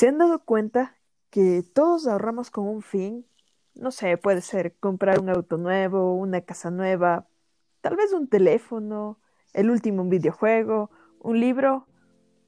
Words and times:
¿Se 0.00 0.08
han 0.08 0.16
dado 0.16 0.42
cuenta 0.46 0.96
que 1.28 1.62
todos 1.74 2.06
ahorramos 2.06 2.50
con 2.50 2.66
un 2.66 2.80
fin? 2.80 3.26
No 3.74 3.90
sé, 3.90 4.16
puede 4.16 4.40
ser 4.40 4.74
comprar 4.76 5.20
un 5.20 5.28
auto 5.28 5.58
nuevo, 5.58 6.14
una 6.14 6.40
casa 6.40 6.70
nueva, 6.70 7.28
tal 7.82 7.96
vez 7.96 8.14
un 8.14 8.26
teléfono, 8.26 9.20
el 9.52 9.68
último 9.68 10.02
videojuego, 10.04 10.90
un 11.18 11.38
libro 11.38 11.86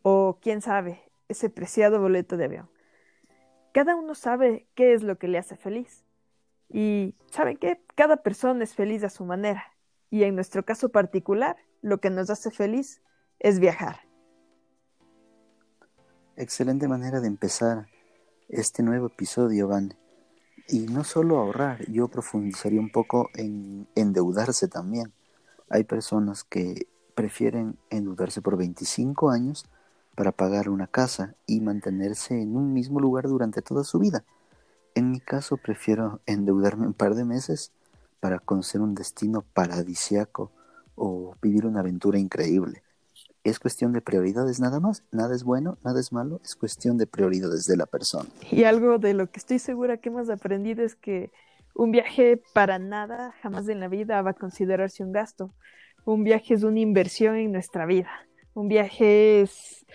o, 0.00 0.38
quién 0.40 0.62
sabe, 0.62 1.02
ese 1.28 1.50
preciado 1.50 2.00
boleto 2.00 2.38
de 2.38 2.46
avión. 2.46 2.70
Cada 3.74 3.96
uno 3.96 4.14
sabe 4.14 4.66
qué 4.74 4.94
es 4.94 5.02
lo 5.02 5.18
que 5.18 5.28
le 5.28 5.36
hace 5.36 5.58
feliz. 5.58 6.06
Y 6.70 7.16
¿saben 7.26 7.58
qué? 7.58 7.82
Cada 7.94 8.22
persona 8.22 8.64
es 8.64 8.74
feliz 8.74 9.04
a 9.04 9.10
su 9.10 9.26
manera. 9.26 9.62
Y 10.08 10.24
en 10.24 10.36
nuestro 10.36 10.64
caso 10.64 10.88
particular, 10.88 11.58
lo 11.82 12.00
que 12.00 12.08
nos 12.08 12.30
hace 12.30 12.50
feliz 12.50 13.02
es 13.40 13.60
viajar. 13.60 14.10
Excelente 16.42 16.88
manera 16.88 17.20
de 17.20 17.28
empezar 17.28 17.86
este 18.48 18.82
nuevo 18.82 19.06
episodio, 19.06 19.68
Van. 19.68 19.94
Y 20.66 20.80
no 20.86 21.04
solo 21.04 21.38
ahorrar, 21.38 21.88
yo 21.88 22.08
profundizaría 22.08 22.80
un 22.80 22.90
poco 22.90 23.30
en 23.34 23.86
endeudarse 23.94 24.66
también. 24.66 25.12
Hay 25.68 25.84
personas 25.84 26.42
que 26.42 26.88
prefieren 27.14 27.78
endeudarse 27.90 28.42
por 28.42 28.56
25 28.56 29.30
años 29.30 29.66
para 30.16 30.32
pagar 30.32 30.68
una 30.68 30.88
casa 30.88 31.36
y 31.46 31.60
mantenerse 31.60 32.42
en 32.42 32.56
un 32.56 32.72
mismo 32.72 32.98
lugar 32.98 33.28
durante 33.28 33.62
toda 33.62 33.84
su 33.84 34.00
vida. 34.00 34.24
En 34.96 35.12
mi 35.12 35.20
caso 35.20 35.58
prefiero 35.58 36.22
endeudarme 36.26 36.88
un 36.88 36.94
par 36.94 37.14
de 37.14 37.24
meses 37.24 37.70
para 38.18 38.40
conocer 38.40 38.80
un 38.80 38.96
destino 38.96 39.42
paradisiaco 39.54 40.50
o 40.96 41.36
vivir 41.40 41.66
una 41.66 41.78
aventura 41.78 42.18
increíble 42.18 42.81
es 43.44 43.58
cuestión 43.58 43.92
de 43.92 44.00
prioridades 44.00 44.60
nada 44.60 44.80
más. 44.80 45.02
Nada 45.10 45.34
es 45.34 45.44
bueno, 45.44 45.78
nada 45.84 46.00
es 46.00 46.12
malo, 46.12 46.40
es 46.44 46.54
cuestión 46.54 46.98
de 46.98 47.06
prioridades 47.06 47.66
de 47.66 47.76
la 47.76 47.86
persona. 47.86 48.28
Y 48.50 48.64
algo 48.64 48.98
de 48.98 49.14
lo 49.14 49.30
que 49.30 49.38
estoy 49.38 49.58
segura 49.58 49.96
que 49.96 50.08
hemos 50.10 50.30
aprendido 50.30 50.84
es 50.84 50.94
que 50.94 51.30
un 51.74 51.90
viaje 51.90 52.40
para 52.52 52.78
nada, 52.78 53.34
jamás 53.42 53.68
en 53.68 53.80
la 53.80 53.88
vida 53.88 54.20
va 54.22 54.30
a 54.30 54.34
considerarse 54.34 55.02
un 55.02 55.12
gasto. 55.12 55.52
Un 56.04 56.24
viaje 56.24 56.54
es 56.54 56.62
una 56.62 56.80
inversión 56.80 57.36
en 57.36 57.52
nuestra 57.52 57.86
vida. 57.86 58.10
Un 58.54 58.68
viaje 58.68 59.40
es... 59.40 59.86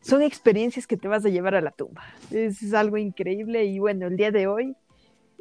Son 0.00 0.22
experiencias 0.22 0.86
que 0.86 0.96
te 0.96 1.06
vas 1.06 1.24
a 1.26 1.28
llevar 1.28 1.54
a 1.54 1.60
la 1.60 1.70
tumba. 1.70 2.02
Es, 2.30 2.72
algo 2.72 2.96
increíble 2.96 3.64
y 3.66 3.78
bueno, 3.78 4.06
el 4.06 4.16
día 4.16 4.30
de 4.30 4.46
hoy 4.46 4.74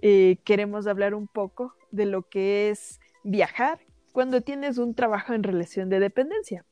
eh, 0.01 0.37
queremos 0.43 0.87
hablar 0.87 1.13
un 1.13 1.27
poco 1.27 1.73
de 1.91 2.05
lo 2.05 2.23
que 2.23 2.69
es 2.69 2.99
viajar 3.23 3.79
cuando 4.11 4.41
tienes 4.41 4.77
un 4.77 4.93
trabajo 4.93 5.33
en 5.33 5.43
relación 5.43 5.89
de 5.89 5.99
dependencia 5.99 6.65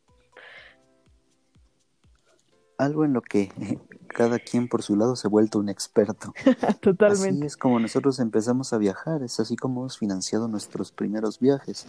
algo 2.77 3.05
en 3.05 3.13
lo 3.13 3.21
que 3.21 3.51
cada 4.07 4.39
quien 4.39 4.67
por 4.67 4.83
su 4.83 4.95
lado 4.95 5.15
se 5.15 5.27
ha 5.27 5.29
vuelto 5.29 5.59
un 5.59 5.69
experto. 5.69 6.33
Totalmente. 6.81 7.29
Así 7.29 7.45
es 7.45 7.57
como 7.57 7.79
nosotros 7.79 8.19
empezamos 8.19 8.73
a 8.73 8.77
viajar, 8.77 9.23
es 9.23 9.39
así 9.39 9.55
como 9.55 9.81
hemos 9.81 9.97
financiado 9.97 10.47
nuestros 10.47 10.91
primeros 10.91 11.39
viajes. 11.39 11.85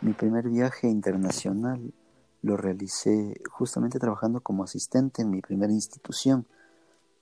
Mi 0.00 0.12
primer 0.12 0.48
viaje 0.48 0.88
internacional 0.88 1.92
lo 2.42 2.56
realicé 2.56 3.40
justamente 3.50 3.98
trabajando 3.98 4.40
como 4.40 4.64
asistente 4.64 5.22
en 5.22 5.30
mi 5.30 5.40
primera 5.40 5.72
institución 5.72 6.46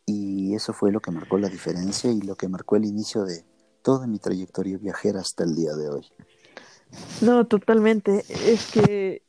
y 0.04 0.54
eso 0.54 0.72
fue 0.72 0.90
lo 0.90 1.00
que 1.00 1.12
marcó 1.12 1.38
la 1.38 1.48
diferencia 1.48 2.10
y 2.10 2.20
lo 2.20 2.34
que 2.34 2.48
marcó 2.48 2.76
el 2.76 2.84
inicio 2.84 3.24
de 3.24 3.44
toda 3.82 4.06
mi 4.06 4.18
trayectoria 4.18 4.78
viajera 4.78 5.20
hasta 5.20 5.44
el 5.44 5.54
día 5.54 5.74
de 5.74 5.90
hoy. 5.90 6.06
No, 7.20 7.46
totalmente. 7.46 8.24
Es 8.28 8.70
que 8.70 9.22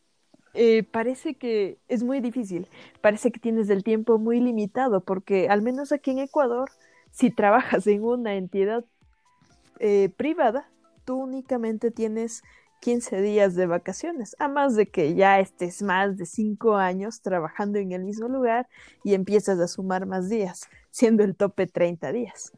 eh, 0.54 0.84
parece 0.84 1.36
que 1.36 1.80
es 1.88 2.04
muy 2.04 2.20
difícil, 2.20 2.68
parece 3.02 3.32
que 3.32 3.40
tienes 3.40 3.70
el 3.70 3.84
tiempo 3.84 4.20
muy 4.20 4.40
limitado, 4.40 5.02
porque 5.02 5.50
al 5.50 5.62
menos 5.62 5.92
aquí 5.92 6.12
en 6.12 6.20
Ecuador, 6.20 6.70
si 7.12 7.32
trabajas 7.32 7.88
en 7.88 8.04
una 8.04 8.36
entidad 8.36 8.86
eh, 9.80 10.09
privada, 10.16 10.70
tú 11.06 11.16
únicamente 11.16 11.90
tienes 11.90 12.44
15 12.81 13.22
días 13.22 13.56
de 13.56 13.66
vacaciones, 13.66 14.36
a 14.40 14.47
más 14.47 14.75
de 14.75 14.88
que 14.88 15.16
ya 15.16 15.40
estés 15.40 15.81
más 15.81 16.18
de 16.18 16.25
5 16.25 16.75
años 16.75 17.22
trabajando 17.22 17.80
en 17.80 17.91
el 17.91 18.03
mismo 18.03 18.28
lugar 18.28 18.68
y 19.03 19.14
empiezas 19.14 19.59
a 19.59 19.68
sumar 19.68 20.06
más 20.06 20.30
días, 20.30 20.70
siendo 20.91 21.24
el 21.24 21.35
tope 21.35 21.66
30 21.66 22.12
días. 22.12 22.52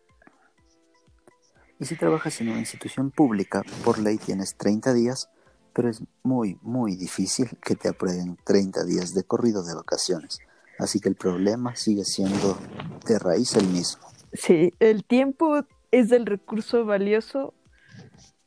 Y 1.80 1.86
si 1.86 1.96
trabajas 1.96 2.42
en 2.42 2.50
una 2.50 2.60
institución 2.60 3.12
pública, 3.12 3.64
por 3.84 4.00
ley 4.00 4.18
tienes 4.18 4.56
30 4.56 4.94
días, 4.94 5.30
pero 5.76 5.90
es 5.90 6.02
muy, 6.24 6.58
muy 6.62 6.96
difícil 6.96 7.50
que 7.62 7.76
te 7.76 7.90
aprueben 7.90 8.38
30 8.46 8.86
días 8.86 9.14
de 9.14 9.26
corrido 9.26 9.62
de 9.62 9.76
vacaciones. 9.76 10.40
Así 10.80 11.02
que 11.02 11.10
el 11.10 11.16
problema 11.16 11.76
sigue 11.76 12.06
siendo 12.06 12.58
de 13.06 13.20
raíz 13.20 13.56
el 13.58 13.68
mismo. 13.68 14.08
Sí, 14.32 14.74
el 14.80 15.04
tiempo 15.04 15.66
es 15.92 16.12
el 16.14 16.26
recurso 16.26 16.86
valioso 16.86 17.54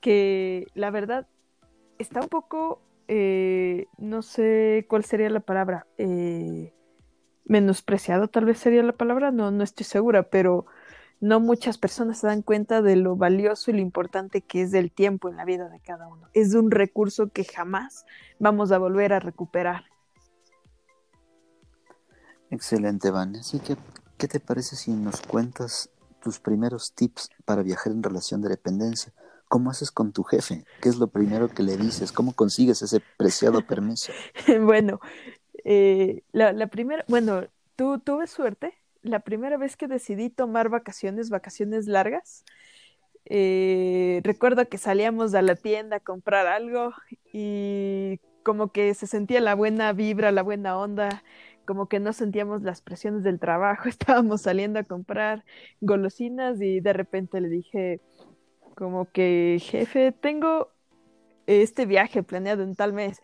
que 0.00 0.66
la 0.74 0.90
verdad 0.90 1.26
está 1.98 2.20
un 2.20 2.28
poco, 2.28 2.80
eh, 3.08 3.86
no 3.98 4.22
sé 4.22 4.86
cuál 4.88 5.04
sería 5.04 5.28
la 5.28 5.40
palabra, 5.40 5.86
eh, 5.98 6.72
menospreciado 7.44 8.28
tal 8.28 8.46
vez 8.46 8.58
sería 8.58 8.82
la 8.82 8.92
palabra, 8.92 9.32
no, 9.32 9.50
no 9.50 9.64
estoy 9.64 9.84
segura, 9.84 10.24
pero 10.24 10.66
no 11.20 11.40
muchas 11.40 11.78
personas 11.78 12.18
se 12.18 12.26
dan 12.26 12.42
cuenta 12.42 12.82
de 12.82 12.96
lo 12.96 13.16
valioso 13.16 13.70
y 13.70 13.74
lo 13.74 13.80
importante 13.80 14.40
que 14.40 14.62
es 14.62 14.74
el 14.74 14.92
tiempo 14.92 15.28
en 15.28 15.36
la 15.36 15.44
vida 15.44 15.68
de 15.68 15.80
cada 15.80 16.06
uno. 16.06 16.28
Es 16.32 16.54
un 16.54 16.70
recurso 16.70 17.28
que 17.28 17.44
jamás 17.44 18.06
vamos 18.38 18.70
a 18.72 18.78
volver 18.78 19.12
a 19.12 19.20
recuperar. 19.20 19.84
Excelente, 22.50 23.10
Van. 23.10 23.36
Así 23.36 23.58
que, 23.58 23.76
¿qué 24.16 24.28
te 24.28 24.40
parece 24.40 24.76
si 24.76 24.92
nos 24.92 25.20
cuentas 25.20 25.90
tus 26.22 26.38
primeros 26.38 26.94
tips 26.94 27.30
para 27.44 27.62
viajar 27.62 27.92
en 27.92 28.02
relación 28.02 28.40
de 28.40 28.48
dependencia? 28.48 29.12
¿Cómo 29.48 29.70
haces 29.70 29.90
con 29.90 30.12
tu 30.12 30.22
jefe? 30.22 30.64
¿Qué 30.80 30.88
es 30.88 30.96
lo 30.96 31.08
primero 31.08 31.48
que 31.48 31.62
le 31.62 31.76
dices? 31.76 32.12
¿Cómo 32.12 32.34
consigues 32.34 32.82
ese 32.82 33.02
preciado 33.16 33.66
permiso? 33.66 34.12
bueno, 34.62 35.00
eh, 35.64 36.22
la, 36.32 36.52
la 36.52 36.68
primera, 36.68 37.04
bueno, 37.08 37.42
tú 37.74 37.98
tuve 37.98 38.26
suerte 38.26 38.77
la 39.02 39.20
primera 39.20 39.56
vez 39.56 39.76
que 39.76 39.88
decidí 39.88 40.30
tomar 40.30 40.68
vacaciones, 40.68 41.30
vacaciones 41.30 41.86
largas, 41.86 42.44
eh, 43.24 44.20
recuerdo 44.24 44.68
que 44.68 44.78
salíamos 44.78 45.34
a 45.34 45.42
la 45.42 45.54
tienda 45.54 45.96
a 45.96 46.00
comprar 46.00 46.46
algo 46.46 46.92
y 47.32 48.20
como 48.42 48.72
que 48.72 48.94
se 48.94 49.06
sentía 49.06 49.40
la 49.40 49.54
buena 49.54 49.92
vibra, 49.92 50.32
la 50.32 50.42
buena 50.42 50.78
onda, 50.78 51.22
como 51.66 51.88
que 51.88 52.00
no 52.00 52.14
sentíamos 52.14 52.62
las 52.62 52.80
presiones 52.80 53.22
del 53.22 53.38
trabajo, 53.38 53.88
estábamos 53.88 54.42
saliendo 54.42 54.78
a 54.78 54.84
comprar 54.84 55.44
golosinas 55.80 56.60
y 56.62 56.80
de 56.80 56.92
repente 56.94 57.40
le 57.40 57.48
dije 57.48 58.00
como 58.74 59.10
que 59.10 59.58
jefe, 59.60 60.12
tengo 60.12 60.72
este 61.46 61.84
viaje 61.86 62.22
planeado 62.22 62.62
en 62.62 62.76
tal 62.76 62.92
mes. 62.92 63.20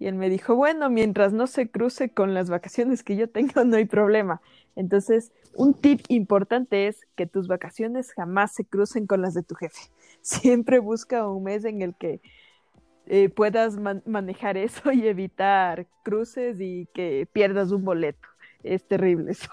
Y 0.00 0.06
él 0.06 0.14
me 0.14 0.30
dijo, 0.30 0.56
bueno, 0.56 0.88
mientras 0.88 1.34
no 1.34 1.46
se 1.46 1.70
cruce 1.70 2.08
con 2.08 2.32
las 2.32 2.48
vacaciones 2.48 3.04
que 3.04 3.16
yo 3.16 3.28
tengo, 3.28 3.64
no 3.64 3.76
hay 3.76 3.84
problema. 3.84 4.40
Entonces, 4.74 5.30
un 5.54 5.74
tip 5.74 6.00
importante 6.08 6.88
es 6.88 7.06
que 7.16 7.26
tus 7.26 7.48
vacaciones 7.48 8.12
jamás 8.14 8.54
se 8.54 8.64
crucen 8.64 9.06
con 9.06 9.20
las 9.20 9.34
de 9.34 9.42
tu 9.42 9.54
jefe. 9.54 9.78
Siempre 10.22 10.78
busca 10.78 11.28
un 11.28 11.44
mes 11.44 11.66
en 11.66 11.82
el 11.82 11.94
que 11.94 12.22
eh, 13.06 13.28
puedas 13.28 13.76
manejar 14.06 14.56
eso 14.56 14.90
y 14.90 15.06
evitar 15.06 15.86
cruces 16.02 16.56
y 16.60 16.88
que 16.94 17.28
pierdas 17.30 17.70
un 17.70 17.84
boleto. 17.84 18.26
Es 18.62 18.88
terrible 18.88 19.32
eso. 19.32 19.50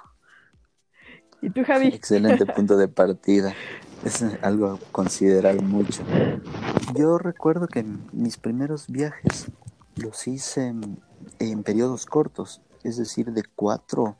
¿Y 1.41 1.49
tú, 1.49 1.63
Javi? 1.65 1.87
Excelente 1.87 2.45
punto 2.45 2.77
de 2.77 2.87
partida. 2.87 3.53
Es 4.05 4.23
algo 4.41 4.67
a 4.67 4.79
considerar 4.91 5.61
mucho. 5.61 6.03
Yo 6.95 7.17
recuerdo 7.17 7.67
que 7.67 7.83
mis 8.13 8.37
primeros 8.37 8.87
viajes 8.87 9.51
los 9.97 10.27
hice 10.27 10.73
en, 11.39 11.63
periodos 11.63 12.05
cortos, 12.05 12.61
es 12.83 12.97
decir, 12.97 13.31
de 13.31 13.43
cuatro 13.55 14.17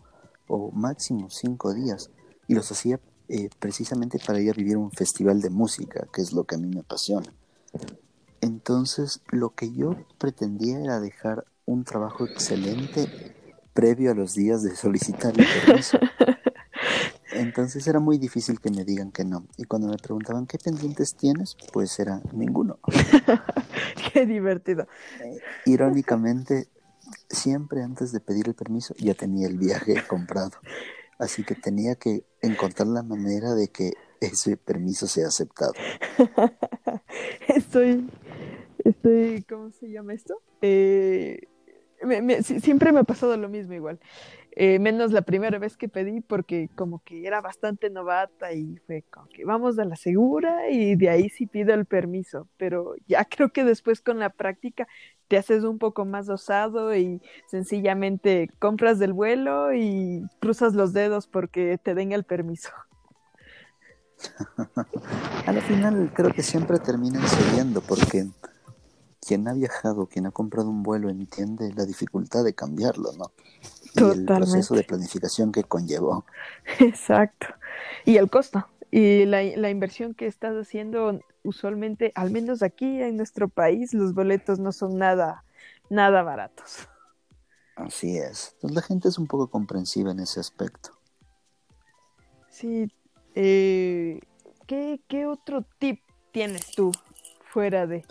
o 0.47 0.71
máximo 0.71 1.29
cinco 1.29 1.73
días, 1.73 2.09
y 2.47 2.55
los 2.55 2.71
hacía 2.71 2.99
eh, 3.29 3.49
precisamente 3.59 4.19
para 4.25 4.39
ir 4.39 4.51
a 4.51 4.53
vivir 4.53 4.77
un 4.77 4.91
festival 4.91 5.41
de 5.41 5.49
música, 5.49 6.07
que 6.11 6.21
es 6.21 6.33
lo 6.33 6.45
que 6.45 6.55
a 6.55 6.57
mí 6.57 6.67
me 6.67 6.81
apasiona. 6.81 7.33
Entonces, 8.41 9.21
lo 9.31 9.51
que 9.51 9.73
yo 9.73 9.95
pretendía 10.17 10.79
era 10.79 10.99
dejar 10.99 11.45
un 11.65 11.83
trabajo 11.83 12.25
excelente 12.25 13.35
previo 13.73 14.11
a 14.11 14.15
los 14.15 14.33
días 14.33 14.63
de 14.63 14.75
solicitar 14.75 15.33
el 15.39 15.45
permiso. 15.65 15.99
Entonces 17.37 17.87
era 17.87 17.99
muy 17.99 18.17
difícil 18.17 18.59
que 18.59 18.69
me 18.69 18.83
digan 18.83 19.11
que 19.11 19.23
no. 19.23 19.45
Y 19.57 19.65
cuando 19.65 19.87
me 19.87 19.97
preguntaban 19.97 20.47
qué 20.47 20.57
pendientes 20.57 21.15
tienes, 21.15 21.55
pues 21.71 21.99
era 21.99 22.21
ninguno. 22.33 22.79
qué 24.13 24.25
divertido. 24.25 24.87
Eh, 25.23 25.39
irónicamente, 25.65 26.67
siempre 27.29 27.83
antes 27.83 28.11
de 28.11 28.19
pedir 28.19 28.47
el 28.47 28.55
permiso 28.55 28.93
ya 28.97 29.13
tenía 29.13 29.47
el 29.47 29.57
viaje 29.57 29.95
comprado. 30.07 30.57
Así 31.19 31.43
que 31.43 31.55
tenía 31.55 31.95
que 31.95 32.25
encontrar 32.41 32.87
la 32.87 33.03
manera 33.03 33.53
de 33.55 33.69
que 33.69 33.93
ese 34.19 34.57
permiso 34.57 35.07
sea 35.07 35.27
aceptado. 35.27 35.73
estoy, 37.47 38.09
estoy, 38.83 39.43
¿cómo 39.43 39.71
se 39.71 39.89
llama 39.89 40.13
esto? 40.13 40.41
Eh, 40.61 41.47
siempre 42.61 42.91
me 42.91 42.99
ha 42.99 43.03
pasado 43.03 43.37
lo 43.37 43.49
mismo 43.49 43.73
igual. 43.73 43.99
Eh, 44.59 44.79
menos 44.79 45.11
la 45.11 45.21
primera 45.21 45.59
vez 45.59 45.77
que 45.77 45.87
pedí 45.87 46.19
porque 46.19 46.67
como 46.73 47.03
que 47.03 47.27
era 47.27 47.41
bastante 47.41 47.91
novata 47.91 48.53
y 48.53 48.77
fue 48.87 49.03
como 49.11 49.29
que 49.29 49.45
vamos 49.45 49.77
a 49.77 49.85
la 49.85 49.95
segura 49.95 50.71
y 50.71 50.95
de 50.95 51.11
ahí 51.11 51.29
sí 51.29 51.45
pido 51.45 51.75
el 51.75 51.85
permiso, 51.85 52.47
pero 52.57 52.95
ya 53.07 53.23
creo 53.29 53.49
que 53.49 53.63
después 53.63 54.01
con 54.01 54.17
la 54.17 54.31
práctica 54.31 54.87
te 55.27 55.37
haces 55.37 55.63
un 55.63 55.77
poco 55.77 56.05
más 56.05 56.27
osado 56.27 56.95
y 56.95 57.21
sencillamente 57.45 58.49
compras 58.57 58.97
del 58.97 59.13
vuelo 59.13 59.75
y 59.75 60.25
cruzas 60.39 60.73
los 60.73 60.91
dedos 60.91 61.27
porque 61.27 61.77
te 61.77 61.93
den 61.93 62.11
el 62.11 62.23
permiso. 62.23 62.71
A 65.45 65.53
final 65.53 66.11
creo 66.15 66.33
que 66.33 66.41
siempre 66.41 66.79
terminan 66.79 67.21
cediendo 67.27 67.81
porque 67.81 68.25
quien 69.27 69.47
ha 69.47 69.53
viajado, 69.53 70.07
quien 70.07 70.25
ha 70.25 70.31
comprado 70.31 70.69
un 70.69 70.81
vuelo 70.81 71.09
entiende 71.09 71.71
la 71.75 71.85
dificultad 71.85 72.43
de 72.43 72.55
cambiarlo, 72.55 73.11
¿no? 73.17 73.31
Y 73.97 74.03
el 74.03 74.25
proceso 74.25 74.75
de 74.75 74.83
planificación 74.83 75.51
que 75.51 75.63
conllevó. 75.63 76.25
Exacto. 76.79 77.47
Y 78.05 78.17
el 78.17 78.29
costo. 78.29 78.67
Y 78.91 79.25
la, 79.25 79.43
la 79.43 79.69
inversión 79.69 80.13
que 80.13 80.27
estás 80.27 80.53
haciendo, 80.55 81.19
usualmente, 81.43 82.11
al 82.15 82.31
menos 82.31 82.63
aquí 82.63 83.01
en 83.01 83.17
nuestro 83.17 83.49
país, 83.49 83.93
los 83.93 84.13
boletos 84.13 84.59
no 84.59 84.71
son 84.71 84.97
nada, 84.97 85.43
nada 85.89 86.23
baratos. 86.23 86.87
Así 87.75 88.17
es. 88.17 88.53
Entonces 88.55 88.75
la 88.75 88.81
gente 88.81 89.07
es 89.09 89.19
un 89.19 89.27
poco 89.27 89.49
comprensiva 89.49 90.11
en 90.11 90.19
ese 90.19 90.39
aspecto. 90.39 90.91
Sí. 92.49 92.91
Eh, 93.35 94.19
¿qué, 94.65 94.99
¿Qué 95.07 95.27
otro 95.27 95.63
tip 95.77 96.01
tienes 96.31 96.71
tú 96.71 96.91
fuera 97.51 97.85
de? 97.85 98.03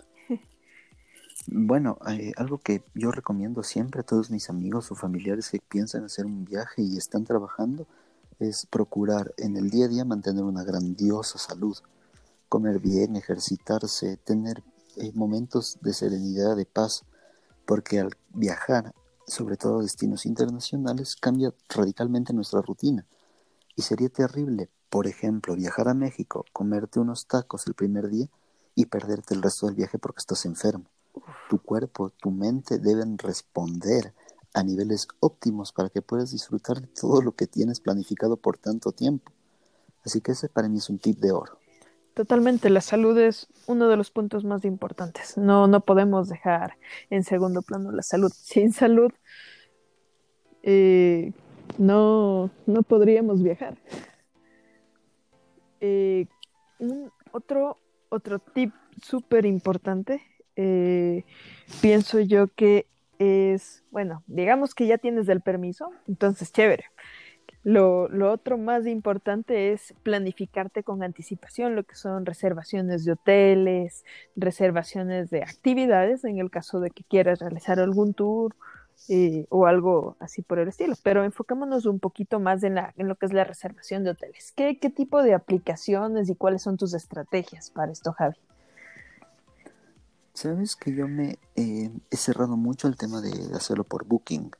Bueno, 1.49 1.97
eh, 2.09 2.33
algo 2.35 2.57
que 2.57 2.83
yo 2.93 3.09
recomiendo 3.09 3.63
siempre 3.63 4.01
a 4.01 4.03
todos 4.03 4.29
mis 4.31 4.49
amigos 4.49 4.91
o 4.91 4.95
familiares 4.95 5.49
que 5.49 5.61
piensan 5.61 6.03
hacer 6.03 6.25
un 6.25 6.43
viaje 6.43 6.81
y 6.81 6.97
están 6.97 7.23
trabajando 7.23 7.87
es 8.37 8.65
procurar 8.65 9.33
en 9.37 9.55
el 9.55 9.69
día 9.69 9.85
a 9.85 9.87
día 9.87 10.03
mantener 10.03 10.43
una 10.43 10.65
grandiosa 10.65 11.39
salud, 11.39 11.77
comer 12.49 12.79
bien, 12.79 13.15
ejercitarse, 13.15 14.17
tener 14.17 14.61
eh, 14.97 15.13
momentos 15.15 15.77
de 15.79 15.93
serenidad, 15.93 16.57
de 16.57 16.65
paz, 16.65 17.05
porque 17.65 18.01
al 18.01 18.17
viajar, 18.33 18.93
sobre 19.25 19.55
todo 19.55 19.79
a 19.79 19.83
destinos 19.83 20.25
internacionales, 20.25 21.15
cambia 21.15 21.53
radicalmente 21.69 22.33
nuestra 22.33 22.61
rutina. 22.61 23.05
Y 23.77 23.83
sería 23.83 24.09
terrible, 24.09 24.69
por 24.89 25.07
ejemplo, 25.07 25.55
viajar 25.55 25.87
a 25.87 25.93
México, 25.93 26.45
comerte 26.51 26.99
unos 26.99 27.25
tacos 27.25 27.67
el 27.67 27.73
primer 27.73 28.09
día 28.09 28.27
y 28.75 28.87
perderte 28.87 29.33
el 29.33 29.41
resto 29.41 29.67
del 29.67 29.75
viaje 29.75 29.97
porque 29.97 30.19
estás 30.19 30.45
enfermo 30.45 30.89
tu 31.49 31.59
cuerpo, 31.59 32.11
tu 32.21 32.31
mente 32.31 32.79
deben 32.79 33.17
responder 33.17 34.13
a 34.53 34.63
niveles 34.63 35.07
óptimos 35.19 35.71
para 35.71 35.89
que 35.89 36.01
puedas 36.01 36.31
disfrutar 36.31 36.81
de 36.81 36.87
todo 36.87 37.21
lo 37.21 37.33
que 37.33 37.47
tienes 37.47 37.79
planificado 37.79 38.37
por 38.37 38.57
tanto 38.57 38.91
tiempo. 38.91 39.31
Así 40.03 40.21
que 40.21 40.31
ese 40.31 40.49
para 40.49 40.67
mí 40.67 40.77
es 40.77 40.89
un 40.89 40.99
tip 40.99 41.19
de 41.19 41.31
oro. 41.31 41.59
Totalmente, 42.13 42.71
la 42.71 42.81
salud 42.81 43.17
es 43.19 43.47
uno 43.67 43.87
de 43.87 43.97
los 43.97 44.09
puntos 44.09 44.43
más 44.43 44.65
importantes. 44.65 45.37
No, 45.37 45.67
no 45.67 45.81
podemos 45.81 46.29
dejar 46.29 46.77
en 47.11 47.23
segundo 47.23 47.61
plano 47.61 47.91
la 47.91 48.01
salud. 48.01 48.31
Sin 48.35 48.73
salud 48.73 49.11
eh, 50.63 51.33
no, 51.77 52.49
no 52.65 52.83
podríamos 52.83 53.43
viajar. 53.43 53.77
Eh, 55.79 56.25
un, 56.79 57.11
otro, 57.31 57.77
otro 58.09 58.39
tip 58.39 58.73
súper 59.03 59.45
importante 59.45 60.21
eh, 60.57 61.23
pienso 61.81 62.19
yo 62.19 62.47
que 62.47 62.87
es, 63.19 63.83
bueno, 63.91 64.23
digamos 64.27 64.75
que 64.75 64.87
ya 64.87 64.97
tienes 64.97 65.29
el 65.29 65.41
permiso, 65.41 65.91
entonces 66.07 66.51
chévere. 66.51 66.85
Lo, 67.63 68.07
lo, 68.07 68.31
otro 68.31 68.57
más 68.57 68.87
importante 68.87 69.73
es 69.73 69.93
planificarte 70.03 70.83
con 70.83 71.03
anticipación, 71.03 71.75
lo 71.75 71.83
que 71.83 71.95
son 71.95 72.25
reservaciones 72.25 73.03
de 73.03 73.11
hoteles, 73.13 74.05
reservaciones 74.35 75.29
de 75.29 75.43
actividades, 75.43 76.23
en 76.23 76.39
el 76.39 76.49
caso 76.49 76.79
de 76.79 76.91
que 76.91 77.03
quieras 77.03 77.39
realizar 77.39 77.79
algún 77.79 78.13
tour 78.13 78.55
eh, 79.09 79.45
o 79.49 79.67
algo 79.67 80.15
así 80.19 80.41
por 80.41 80.59
el 80.59 80.69
estilo. 80.69 80.95
Pero 81.03 81.25
enfocémonos 81.25 81.85
un 81.85 81.99
poquito 81.99 82.39
más 82.39 82.63
en, 82.63 82.75
la, 82.75 82.93
en 82.97 83.09
lo 83.09 83.15
que 83.15 83.25
es 83.25 83.33
la 83.33 83.43
reservación 83.43 84.03
de 84.03 84.11
hoteles. 84.11 84.53
¿Qué, 84.55 84.79
¿Qué 84.79 84.89
tipo 84.89 85.21
de 85.21 85.33
aplicaciones 85.33 86.29
y 86.29 86.35
cuáles 86.35 86.61
son 86.61 86.77
tus 86.77 86.93
estrategias 86.93 87.69
para 87.69 87.91
esto, 87.91 88.13
Javi? 88.13 88.37
Sabes 90.37 90.75
que 90.75 90.93
yo 90.93 91.07
me 91.07 91.39
he 91.55 91.89
cerrado 92.11 92.57
mucho 92.57 92.87
el 92.87 92.95
tema 92.95 93.21
de 93.21 93.55
hacerlo 93.55 93.83
por 93.83 94.05
Booking. 94.05 94.51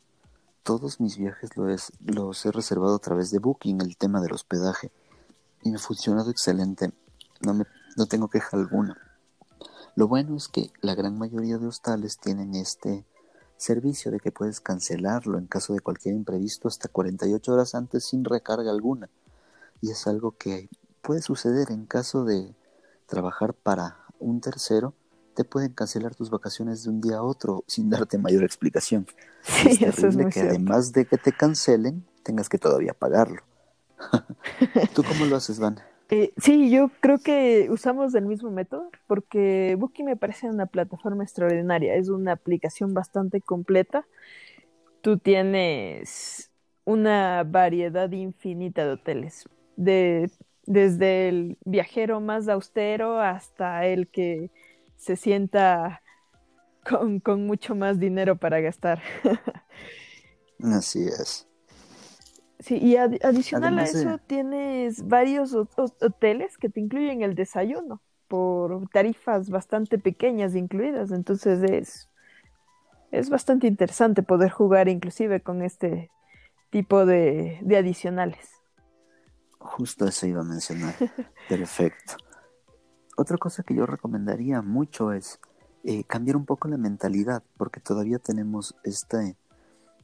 Todos 0.64 1.00
mis 1.00 1.20
viajes 1.20 1.52
los 1.56 2.46
he 2.48 2.52
reservado 2.52 2.96
a 2.96 3.00
través 3.00 3.30
de 3.30 3.38
Booking, 3.38 3.82
el 3.82 3.96
tema 3.96 4.20
del 4.20 4.34
hospedaje. 4.34 4.92
Y 5.62 5.70
me 5.70 5.76
ha 5.76 5.80
funcionado 5.80 6.32
excelente. 6.32 6.92
No, 7.42 7.54
me, 7.54 7.66
no 7.96 8.08
tengo 8.08 8.28
queja 8.28 8.58
alguna. 8.58 8.98
Lo 9.94 10.08
bueno 10.08 10.36
es 10.36 10.48
que 10.48 10.72
la 10.82 10.96
gran 10.96 11.16
mayoría 11.16 11.60
de 11.60 11.68
hostales 11.68 12.18
tienen 12.18 12.56
este 12.56 13.06
servicio 13.58 14.10
de 14.10 14.20
que 14.20 14.32
puedes 14.32 14.60
cancelarlo 14.60 15.38
en 15.38 15.46
caso 15.46 15.76
de 15.76 15.82
cualquier 15.82 16.16
imprevisto 16.16 16.68
hasta 16.68 16.88
48 16.88 17.54
horas 17.54 17.76
antes 17.76 18.04
sin 18.04 18.26
recarga 18.26 18.72
alguna. 18.72 19.12
Y 19.82 19.92
es 19.92 20.08
algo 20.08 20.32
que 20.40 20.70
puede 21.04 21.22
suceder 21.22 21.70
en 21.70 21.86
caso 21.86 22.26
de 22.26 22.56
trabajar 23.06 23.54
para 23.54 24.00
un 24.18 24.42
tercero 24.42 24.96
te 25.38 25.44
pueden 25.44 25.72
cancelar 25.72 26.16
tus 26.16 26.32
vacaciones 26.32 26.84
de 26.84 26.90
un 26.90 27.00
día 27.00 27.18
a 27.18 27.22
otro 27.22 27.64
sin 27.68 27.92
darte 27.92 28.18
mayor 28.18 28.44
explicación. 28.44 29.06
Sí, 29.44 29.78
eso 29.86 30.08
es 30.08 30.18
muy 30.18 30.32
que 30.32 30.40
además 30.40 30.92
de 30.94 31.06
que 31.06 31.20
te 31.20 31.32
cancelen, 31.32 32.04
tengas 32.24 32.50
que 32.50 32.58
todavía 32.58 32.96
pagarlo. 32.96 33.44
¿Tú 34.96 35.04
cómo 35.04 35.26
lo 35.26 35.36
haces, 35.36 35.60
Van? 35.60 35.80
Eh, 36.10 36.34
sí, 36.38 36.72
yo 36.72 36.90
creo 37.02 37.20
que 37.20 37.68
usamos 37.70 38.16
el 38.16 38.26
mismo 38.26 38.50
método 38.50 38.90
porque 39.06 39.76
Booking 39.78 40.08
me 40.08 40.16
parece 40.16 40.50
una 40.50 40.66
plataforma 40.66 41.24
extraordinaria. 41.24 41.94
Es 41.94 42.10
una 42.10 42.32
aplicación 42.32 42.96
bastante 42.96 43.40
completa. 43.40 44.08
Tú 45.02 45.20
tienes 45.20 46.50
una 46.84 47.44
variedad 47.44 48.12
infinita 48.12 48.88
de 48.88 48.94
hoteles, 48.94 49.48
de, 49.76 50.32
desde 50.66 51.30
el 51.30 51.58
viajero 51.64 52.22
más 52.22 52.48
austero 52.48 53.22
hasta 53.22 53.86
el 53.86 54.08
que 54.08 54.50
se 54.98 55.16
sienta 55.16 56.02
con, 57.24 57.46
mucho 57.46 57.76
más 57.76 58.00
dinero 58.00 58.36
para 58.36 58.60
gastar. 58.60 59.02
Así 60.64 61.06
es. 61.06 61.48
Sí, 62.60 62.78
y 62.78 62.98
adicional 62.98 63.78
a 63.78 63.86
eso 63.86 64.18
tienes 64.26 65.08
varios 65.08 65.54
hoteles 65.54 66.58
que 66.58 66.70
te 66.70 66.80
incluyen 66.80 67.22
el 67.22 67.36
desayuno 67.36 68.02
por 68.28 68.90
tarifas 68.90 69.50
bastante 69.50 70.00
pequeñas 70.00 70.56
incluidas, 70.56 71.12
entonces 71.12 71.62
es, 71.64 72.10
es 73.12 73.30
bastante 73.30 73.68
interesante 73.68 74.24
poder 74.24 74.50
jugar 74.50 74.90
inclusive 74.90 75.40
con 75.42 75.62
este 75.62 76.10
tipo 76.72 77.06
de, 77.06 77.60
de 77.62 77.78
adicionales. 77.78 78.50
Justo 79.60 80.08
eso 80.08 80.26
iba 80.26 80.42
a 80.42 80.46
mencionar. 80.46 80.96
Perfecto. 81.48 82.18
Otra 83.20 83.38
cosa 83.40 83.64
que 83.64 83.74
yo 83.74 83.88
recomendaría 83.88 84.62
mucho 84.62 85.12
es 85.12 85.40
eh, 85.84 86.04
cambiar 86.04 86.38
un 86.38 86.46
poco 86.46 86.68
la 86.68 86.78
mentalidad, 86.78 87.42
porque 87.58 87.80
todavía 87.80 88.20
tenemos 88.20 88.76
este, 88.84 89.36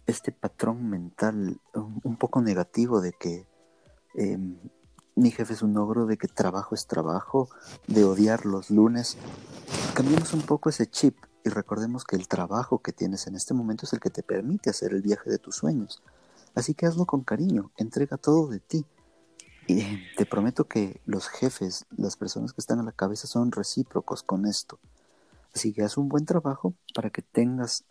este 0.07 0.31
patrón 0.31 0.89
mental 0.89 1.59
un, 1.75 2.17
poco 2.17 2.41
negativo 2.41 3.01
de 3.01 3.13
que 3.13 3.45
em, 4.15 4.57
mi 5.15 5.29
jefe 5.29 5.53
es 5.53 5.61
un 5.61 5.77
ogro, 5.77 6.07
de 6.07 6.17
que 6.17 6.27
trabajo 6.27 6.73
es 6.73 6.87
trabajo, 6.87 7.49
de 7.85 8.03
odiar 8.03 8.47
los 8.47 8.71
lunes. 8.71 9.15
Cambiemos 9.93 10.33
un 10.33 10.41
poco 10.41 10.69
ese 10.69 10.87
chip 10.87 11.15
y 11.45 11.49
recordemos 11.49 12.05
que 12.05 12.15
el 12.15 12.27
trabajo 12.27 12.79
que 12.79 12.93
tienes 12.93 13.27
en 13.27 13.35
este 13.35 13.53
momento 13.53 13.85
es 13.85 13.93
el 13.93 13.99
que 13.99 14.09
te 14.09 14.23
permite 14.23 14.71
hacer 14.71 14.91
el 14.91 15.03
viaje 15.03 15.29
de 15.29 15.37
tus 15.37 15.57
sueños. 15.57 16.01
Así 16.55 16.73
que 16.73 16.87
hazlo 16.87 17.05
con 17.05 17.21
cariño, 17.21 17.69
entrega 17.77 18.17
todo 18.17 18.47
de 18.47 18.59
ti. 18.59 18.87
Y 19.67 19.83
te 20.15 20.25
prometo 20.25 20.65
que 20.65 20.99
los 21.05 21.27
jefes, 21.27 21.85
las 21.95 22.15
personas 22.15 22.53
que 22.53 22.61
están 22.61 22.79
a 22.79 22.83
la 22.83 22.91
cabeza 22.91 23.27
son 23.27 23.51
recíprocos 23.51 24.23
con 24.23 24.45
esto. 24.45 24.79
Así 25.53 25.73
que 25.73 25.83
haz 25.83 25.97
un 25.97 26.09
buen 26.09 26.25
trabajo 26.25 26.73
para 26.93 27.09
que 27.09 27.21
tengas 27.21 27.83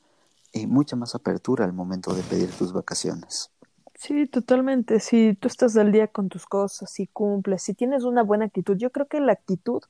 eh, 0.53 0.67
mucha 0.67 0.97
más 0.97 1.15
apertura 1.15 1.65
al 1.65 1.73
momento 1.73 2.13
de 2.15 2.23
pedir 2.23 2.51
tus 2.51 2.73
vacaciones. 2.73 3.51
Sí, 3.95 4.27
totalmente. 4.27 5.01
Si 5.01 5.35
tú 5.35 5.49
estás 5.49 5.77
al 5.77 5.93
día 5.93 6.09
con 6.09 6.29
tus 6.29 6.45
cosas, 6.45 6.91
si 6.91 7.07
cumples, 7.07 7.63
si 7.63 7.73
tienes 7.73 8.03
una 8.03 8.23
buena 8.23 8.47
actitud, 8.47 8.77
yo 8.77 8.91
creo 8.91 9.07
que 9.07 9.21
la 9.21 9.33
actitud 9.33 9.83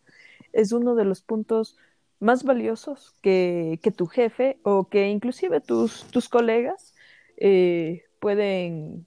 es 0.53 0.73
uno 0.73 0.95
de 0.95 1.05
los 1.05 1.23
puntos 1.23 1.77
más 2.21 2.45
valiosos 2.45 3.15
que, 3.23 3.81
que 3.83 3.91
tu 3.91 4.07
jefe 4.07 4.59
o 4.63 4.85
que 4.89 5.09
inclusive 5.09 5.61
tus, 5.61 6.05
tus 6.11 6.29
colegas 6.29 6.95
eh, 7.37 8.05
pueden 8.21 9.07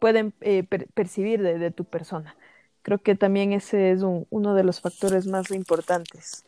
pueden 0.00 0.34
eh, 0.40 0.64
percibir 0.94 1.40
de, 1.42 1.70
tu 1.70 1.84
persona. 1.84 2.34
Creo 2.82 2.98
que 2.98 3.14
también 3.14 3.52
ese 3.52 3.92
es 3.92 4.02
uno 4.02 4.54
de 4.54 4.64
los 4.64 4.80
factores 4.80 5.26
más 5.26 5.50
importantes. 5.52 6.44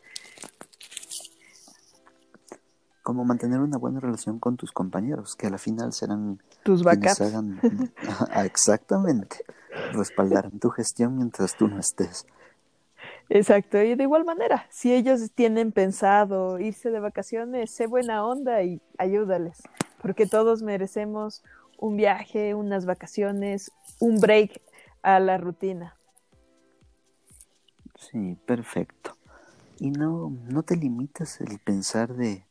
como 3.03 3.25
mantener 3.25 3.59
una 3.59 3.77
buena 3.77 3.99
relación 3.99 4.39
con 4.39 4.55
tus 4.55 4.71
compañeros, 4.71 5.35
que 5.35 5.47
a 5.47 5.49
la 5.49 5.57
final 5.57 5.91
serán 5.91 6.41
tus 6.63 6.83
quienes 6.83 7.19
hagan 7.19 7.59
exactamente, 8.45 9.43
respaldarán 9.91 10.57
tu 10.57 10.69
gestión 10.69 11.17
mientras 11.17 11.55
tú 11.57 11.67
no 11.67 11.79
estés. 11.79 12.25
Exacto, 13.29 13.81
y 13.81 13.95
de 13.95 14.03
igual 14.03 14.23
manera, 14.23 14.67
si 14.69 14.93
ellos 14.93 15.31
tienen 15.35 15.73
pensado 15.73 16.59
irse 16.59 16.91
de 16.91 16.99
vacaciones, 17.01 17.71
sé 17.71 17.87
buena 17.87 18.25
onda 18.25 18.63
y 18.63 18.81
ayúdales, 18.97 19.61
porque 20.01 20.25
todos 20.25 20.61
merecemos 20.61 21.43
un 21.77 21.97
viaje, 21.97 22.53
unas 22.53 22.85
vacaciones, 22.85 23.71
un 23.99 24.19
break 24.19 24.61
a 25.01 25.19
la 25.19 25.37
rutina. 25.37 25.97
Sí, 27.97 28.37
perfecto. 28.45 29.17
Y 29.79 29.91
no, 29.91 30.31
no 30.49 30.63
te 30.63 30.75
limites 30.75 31.41
el 31.41 31.59
pensar 31.59 32.13
de, 32.15 32.45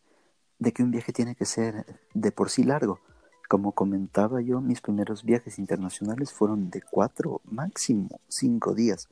de 0.59 0.73
que 0.73 0.83
un 0.83 0.91
viaje 0.91 1.13
tiene 1.13 1.35
que 1.35 1.45
ser 1.45 2.01
de 2.15 2.33
por 2.33 2.51
sí 2.51 2.65
largo. 2.65 3.01
Como 3.49 3.73
comentaba 3.73 4.41
yo, 4.41 4.61
mis 4.61 4.81
primeros 4.81 5.25
viajes 5.25 5.59
internacionales 5.59 6.33
fueron 6.33 6.71
de 6.71 6.83
cuatro, 6.83 7.43
máximo 7.45 8.21
cinco 8.29 8.75
días 8.75 9.09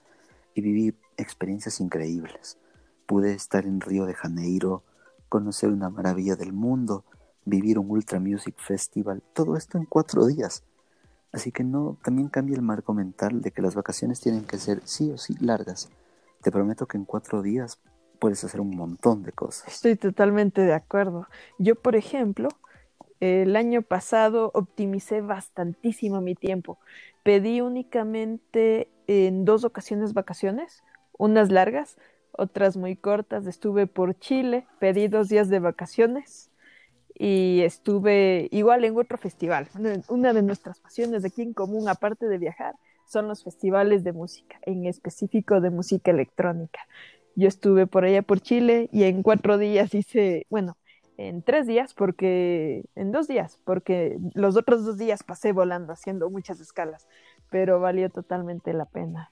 y 0.55 0.63
viví 0.63 0.95
experiencias 1.17 1.81
increíbles. 1.81 2.59
Pude 3.07 3.35
estar 3.35 3.67
en 3.67 3.81
Río 3.81 4.07
de 4.07 4.15
Janeiro, 4.15 4.83
conocer 5.29 5.71
una 5.71 5.91
maravilla 5.91 6.37
del 6.37 6.53
mundo, 6.53 7.05
vivir 7.45 7.79
un 7.79 7.91
Ultra 7.91 8.21
Music 8.21 8.55
Festival, 8.59 9.23
todo 9.33 9.57
esto 9.57 9.79
en 9.79 9.85
cuatro 9.85 10.27
días. 10.27 10.65
Así 11.33 11.53
que 11.53 11.63
no, 11.63 11.97
también 12.03 12.29
cambia 12.29 12.57
el 12.57 12.63
marco 12.63 12.93
mental 12.93 13.41
de 13.41 13.53
que 13.53 13.63
las 13.63 13.75
vacaciones 13.75 14.21
tienen 14.21 14.45
que 14.45 14.59
ser 14.59 14.81
sí 14.85 15.11
o 15.11 15.19
sí 15.19 15.35
largas. 15.41 15.91
Te 16.43 16.51
prometo 16.51 16.87
que 16.87 16.97
en 16.97 17.05
cuatro 17.05 17.43
días 17.43 17.79
puedes 18.19 18.43
hacer 18.45 18.61
un 18.61 18.77
montón 18.77 19.23
de 19.23 19.33
cosas. 19.33 19.69
Estoy 19.69 19.97
totalmente 19.97 20.61
de 20.63 20.75
acuerdo. 20.75 21.29
Yo, 21.59 21.77
por 21.77 21.95
ejemplo, 21.95 22.49
el 23.21 23.55
año 23.55 23.83
pasado 23.83 24.51
optimicé 24.55 25.21
bastantísimo 25.21 26.21
mi 26.21 26.35
tiempo. 26.35 26.79
Pedí 27.23 27.61
únicamente 27.61 28.91
en 29.07 29.45
dos 29.45 29.65
ocasiones 29.65 30.15
vacaciones, 30.15 30.83
unas 31.17 31.51
largas, 31.51 31.97
otras 32.33 32.77
muy 32.77 32.97
cortas. 32.97 33.47
Estuve 33.47 33.87
por 33.87 34.19
Chile, 34.19 34.67
pedí 34.81 35.07
dos 35.07 35.29
días 35.29 35.49
de 35.49 35.61
vacaciones 35.61 36.50
y 37.23 37.61
estuve 37.65 38.49
igual 38.51 38.83
en 38.83 38.97
otro 38.97 39.19
festival. 39.19 39.69
Una 40.09 40.33
de 40.33 40.43
nuestras 40.43 40.81
pasiones 40.81 41.23
aquí 41.23 41.43
en 41.43 41.53
común, 41.53 41.87
aparte 41.87 42.27
de 42.27 42.39
viajar, 42.39 42.77
son 43.07 43.29
los 43.29 43.45
festivales 43.45 44.05
de 44.05 44.15
música, 44.15 44.59
en 44.63 44.87
específico 44.87 45.61
de 45.61 45.69
música 45.69 46.13
electrónica. 46.13 46.81
Yo 47.37 47.47
estuve 47.47 47.87
por 47.87 48.05
allá 48.05 48.23
por 48.23 48.41
Chile 48.41 48.89
y 48.91 49.03
en 49.03 49.23
cuatro 49.23 49.59
días 49.59 49.95
hice, 49.95 50.47
bueno, 50.49 50.79
en 51.19 51.43
tres 51.43 51.67
días, 51.67 51.93
porque, 51.93 52.87
en 52.95 53.13
dos 53.13 53.29
días, 53.29 53.59
porque 53.65 54.17
los 54.33 54.57
otros 54.57 54.87
dos 54.87 54.97
días 54.97 55.23
pasé 55.23 55.53
volando, 55.53 55.93
haciendo 55.93 56.31
muchas 56.31 56.59
escalas, 56.59 57.07
pero 57.51 57.81
valió 57.81 58.09
totalmente 58.09 58.73
la 58.73 58.87
pena. 58.87 59.31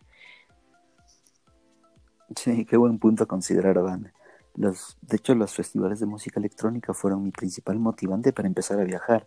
Sí, 2.37 2.67
qué 2.67 2.77
buen 2.77 2.99
punto 2.99 3.27
considerar, 3.27 3.81
Van. 3.81 4.13
Los, 4.59 4.99
de 5.03 5.19
hecho, 5.19 5.37
los 5.37 5.55
festivales 5.55 6.01
de 6.01 6.07
música 6.07 6.41
electrónica 6.41 6.93
fueron 6.93 7.23
mi 7.23 7.31
principal 7.31 7.79
motivante 7.79 8.33
para 8.33 8.49
empezar 8.49 8.81
a 8.81 8.85
viajar. 8.85 9.25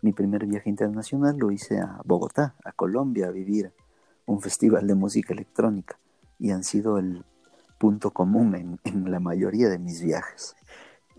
Mi 0.00 0.12
primer 0.12 0.46
viaje 0.46 0.70
internacional 0.70 1.36
lo 1.36 1.50
hice 1.50 1.80
a 1.80 2.00
Bogotá, 2.04 2.54
a 2.64 2.70
Colombia, 2.70 3.26
a 3.26 3.30
vivir 3.32 3.72
un 4.26 4.40
festival 4.40 4.86
de 4.86 4.94
música 4.94 5.34
electrónica 5.34 5.98
y 6.38 6.52
han 6.52 6.62
sido 6.62 6.98
el 6.98 7.24
punto 7.78 8.12
común 8.12 8.54
en, 8.54 8.78
en 8.84 9.10
la 9.10 9.18
mayoría 9.18 9.68
de 9.68 9.80
mis 9.80 10.02
viajes. 10.02 10.54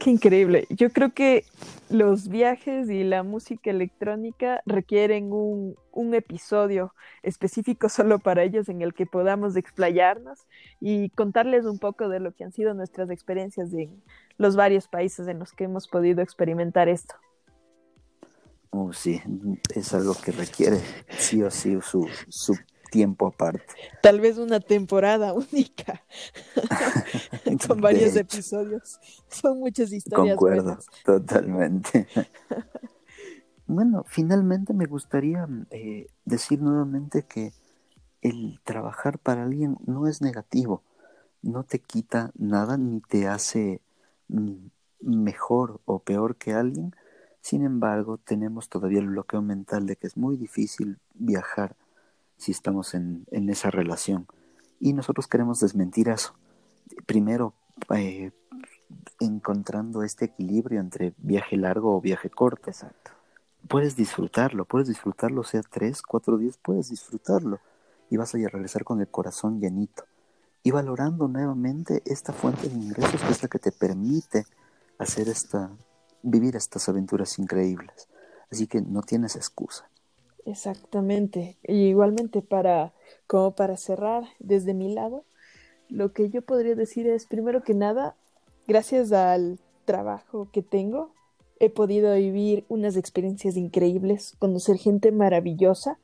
Qué 0.01 0.09
increíble. 0.09 0.65
Yo 0.71 0.89
creo 0.89 1.13
que 1.13 1.45
los 1.91 2.27
viajes 2.27 2.89
y 2.89 3.03
la 3.03 3.21
música 3.21 3.69
electrónica 3.69 4.63
requieren 4.65 5.31
un, 5.31 5.75
un, 5.91 6.15
episodio 6.15 6.95
específico 7.21 7.87
solo 7.89 8.17
para 8.17 8.41
ellos 8.41 8.67
en 8.67 8.81
el 8.81 8.95
que 8.95 9.05
podamos 9.05 9.55
explayarnos 9.55 10.47
y 10.79 11.11
contarles 11.11 11.65
un 11.65 11.77
poco 11.77 12.09
de 12.09 12.19
lo 12.19 12.33
que 12.33 12.43
han 12.43 12.51
sido 12.51 12.73
nuestras 12.73 13.11
experiencias 13.11 13.71
en 13.73 14.01
los 14.37 14.55
varios 14.55 14.87
países 14.87 15.27
en 15.27 15.37
los 15.37 15.51
que 15.51 15.65
hemos 15.65 15.87
podido 15.87 16.23
experimentar 16.23 16.89
esto. 16.89 17.13
Oh, 18.71 18.93
sí, 18.93 19.21
es 19.75 19.93
algo 19.93 20.15
que 20.15 20.31
requiere 20.31 20.79
sí 21.09 21.43
o 21.43 21.51
sí 21.51 21.77
su, 21.79 22.09
su 22.27 22.55
tiempo 22.91 23.25
aparte. 23.25 23.73
Tal 24.01 24.19
vez 24.19 24.37
una 24.37 24.59
temporada 24.59 25.33
única 25.51 26.03
con 27.73 27.81
varios 27.81 28.15
episodios. 28.15 28.99
Son 29.29 29.59
muchas 29.59 29.91
historias. 29.91 30.35
Concuerdo, 30.35 30.77
totalmente. 31.05 32.07
bueno, 33.67 34.03
finalmente 34.07 34.73
me 34.73 34.85
gustaría 34.85 35.47
eh, 35.69 36.07
decir 36.25 36.61
nuevamente 36.61 37.23
que 37.23 37.53
el 38.21 38.59
trabajar 38.63 39.17
para 39.19 39.43
alguien 39.43 39.77
no 39.85 40.07
es 40.07 40.21
negativo, 40.21 40.83
no 41.41 41.63
te 41.63 41.79
quita 41.79 42.31
nada 42.35 42.77
ni 42.77 43.01
te 43.01 43.27
hace 43.27 43.81
mejor 45.01 45.81
o 45.85 45.99
peor 45.99 46.35
que 46.35 46.53
alguien. 46.53 46.95
Sin 47.41 47.63
embargo, 47.63 48.19
tenemos 48.19 48.69
todavía 48.69 48.99
el 48.99 49.07
bloqueo 49.07 49.41
mental 49.41 49.87
de 49.87 49.95
que 49.95 50.07
es 50.07 50.15
muy 50.15 50.37
difícil 50.37 50.99
viajar 51.15 51.75
si 52.37 52.51
estamos 52.51 52.93
en, 52.93 53.25
esa 53.31 53.71
relación. 53.71 54.27
Y 54.79 54.93
nosotros 54.93 55.27
queremos 55.27 55.59
desmentir 55.59 56.09
eso. 56.09 56.33
Primero, 57.05 57.53
eh, 57.95 58.31
encontrando 59.19 60.03
este 60.03 60.25
equilibrio 60.25 60.79
entre 60.79 61.13
viaje 61.17 61.57
largo 61.57 61.95
o 61.95 62.01
viaje 62.01 62.29
corto. 62.29 62.69
Exacto. 62.69 63.11
Puedes 63.67 63.95
disfrutarlo, 63.95 64.65
puedes 64.65 64.87
disfrutarlo, 64.87 65.43
sea 65.43 65.61
tres, 65.61 66.01
cuatro 66.01 66.37
días, 66.37 66.57
puedes 66.57 66.89
disfrutarlo. 66.89 67.59
Y 68.09 68.17
vas 68.17 68.35
a 68.35 68.37
regresar 68.37 68.83
con 68.83 68.99
el 68.99 69.07
corazón 69.07 69.59
llenito. 69.59 70.03
Y 70.63 70.71
valorando 70.71 71.27
nuevamente 71.27 72.01
esta 72.05 72.33
fuente 72.33 72.67
de 72.67 72.75
ingresos 72.75 73.21
que 73.21 73.31
es 73.31 73.41
la 73.41 73.49
que 73.49 73.59
te 73.59 73.71
permite 73.71 74.45
hacer 74.97 75.29
esta, 75.29 75.71
vivir 76.21 76.55
estas 76.55 76.87
aventuras 76.89 77.39
increíbles. 77.39 78.09
Así 78.51 78.67
que 78.67 78.81
no 78.81 79.01
tienes 79.01 79.35
excusa. 79.35 79.89
Exactamente. 80.45 81.57
Y 81.63 81.87
igualmente 81.87 82.41
para, 82.41 82.93
como 83.27 83.55
para 83.55 83.77
cerrar 83.77 84.23
desde 84.39 84.73
mi 84.73 84.93
lado, 84.93 85.23
lo 85.91 86.13
que 86.13 86.29
yo 86.29 86.41
podría 86.41 86.73
decir 86.73 87.05
es, 87.07 87.25
primero 87.25 87.63
que 87.63 87.73
nada, 87.73 88.15
gracias 88.67 89.11
al 89.11 89.59
trabajo 89.85 90.47
que 90.51 90.61
tengo, 90.61 91.13
he 91.59 91.69
podido 91.69 92.15
vivir 92.15 92.65
unas 92.69 92.95
experiencias 92.95 93.57
increíbles, 93.57 94.35
conocer 94.39 94.77
gente 94.77 95.11
maravillosa 95.11 95.99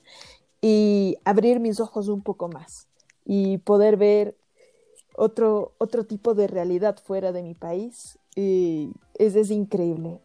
y 0.62 1.18
abrir 1.24 1.60
mis 1.60 1.80
ojos 1.80 2.10
un 2.10 2.22
poco 2.22 2.48
más 2.48 2.88
y 3.26 3.58
poder 3.60 3.98
ver 3.98 4.36
otro, 5.16 5.74
otro 5.78 6.06
tipo 6.06 6.36
de 6.36 6.48
realidad 6.48 6.98
fuera 7.04 7.32
de 7.32 7.42
mi 7.42 7.56
país. 7.56 8.20
Y 8.36 8.92
es, 9.16 9.50
increíble. 9.50 10.20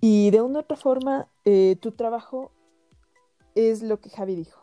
Y 0.00 0.30
de 0.30 0.40
una 0.40 0.58
u 0.58 0.62
otra 0.62 0.76
forma, 0.76 1.28
eh, 1.44 1.76
tu 1.80 1.92
trabajo 1.92 2.50
es 3.54 3.82
lo 3.82 4.00
que 4.00 4.10
Javi 4.10 4.34
dijo. 4.34 4.60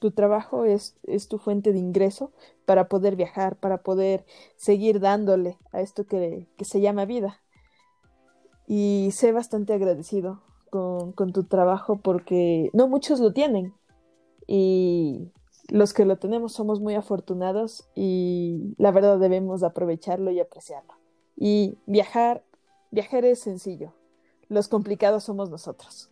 Tu 0.00 0.10
trabajo 0.10 0.64
es, 0.64 0.96
es 1.04 1.28
tu 1.28 1.38
fuente 1.38 1.72
de 1.72 1.78
ingreso 1.78 2.32
para 2.64 2.88
poder 2.88 3.16
viajar, 3.16 3.56
para 3.56 3.82
poder 3.82 4.24
seguir 4.56 5.00
dándole 5.00 5.58
a 5.72 5.80
esto 5.80 6.06
que, 6.06 6.46
que 6.56 6.64
se 6.64 6.80
llama 6.80 7.04
vida. 7.04 7.40
Y 8.66 9.10
sé 9.12 9.32
bastante 9.32 9.72
agradecido 9.72 10.42
con, 10.70 11.12
con 11.12 11.32
tu 11.32 11.44
trabajo 11.44 11.96
porque 11.96 12.70
no 12.72 12.86
muchos 12.86 13.20
lo 13.20 13.32
tienen. 13.32 13.74
Y 14.46 15.32
los 15.68 15.92
que 15.92 16.04
lo 16.04 16.16
tenemos 16.16 16.52
somos 16.52 16.80
muy 16.80 16.94
afortunados 16.94 17.88
y 17.94 18.74
la 18.78 18.90
verdad 18.90 19.18
debemos 19.18 19.62
aprovecharlo 19.62 20.30
y 20.30 20.40
apreciarlo. 20.40 20.94
Y 21.36 21.78
viajar, 21.86 22.42
viajar 22.90 23.24
es 23.24 23.40
sencillo. 23.40 23.92
Los 24.48 24.68
complicados 24.68 25.24
somos 25.24 25.50
nosotros. 25.50 26.10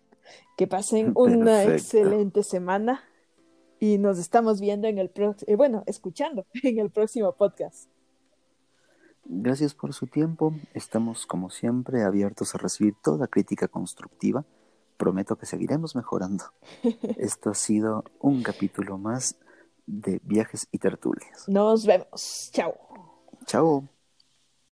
Que 0.56 0.66
pasen 0.66 1.12
una 1.16 1.64
excelente 1.64 2.42
semana 2.42 3.02
y 3.80 3.98
nos 3.98 4.18
estamos 4.18 4.60
viendo 4.60 4.88
en 4.88 4.98
el 4.98 5.10
próximo, 5.10 5.50
eh, 5.52 5.56
bueno, 5.56 5.82
escuchando 5.86 6.46
en 6.62 6.78
el 6.78 6.90
próximo 6.90 7.32
podcast. 7.32 7.88
Gracias 9.24 9.74
por 9.74 9.92
su 9.92 10.06
tiempo. 10.06 10.54
Estamos, 10.72 11.26
como 11.26 11.50
siempre, 11.50 12.04
abiertos 12.04 12.54
a 12.54 12.58
recibir 12.58 12.94
toda 13.02 13.26
crítica 13.26 13.66
constructiva. 13.66 14.44
Prometo 14.96 15.36
que 15.36 15.46
seguiremos 15.46 15.96
mejorando. 15.96 16.44
Esto 17.18 17.50
ha 17.50 17.54
sido 17.54 18.04
un 18.20 18.42
capítulo 18.42 18.98
más 18.98 19.36
de 19.86 20.20
Viajes 20.24 20.68
y 20.70 20.78
Tertulias. 20.78 21.48
Nos 21.48 21.86
vemos. 21.86 22.50
Chao. 22.52 22.74
Chao. 23.46 23.95